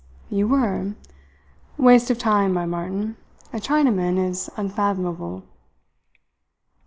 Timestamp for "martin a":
2.65-3.57